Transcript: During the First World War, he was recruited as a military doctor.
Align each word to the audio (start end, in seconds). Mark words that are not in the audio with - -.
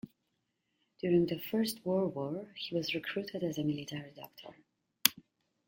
During 0.97 1.27
the 1.27 1.37
First 1.37 1.85
World 1.85 2.15
War, 2.15 2.47
he 2.55 2.73
was 2.73 2.95
recruited 2.95 3.43
as 3.43 3.59
a 3.59 3.63
military 3.63 4.09
doctor. 4.13 4.55